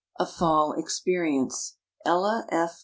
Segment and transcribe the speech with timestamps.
[0.19, 1.77] A FALL EXPERIENCE.
[2.07, 2.79] ELLA F.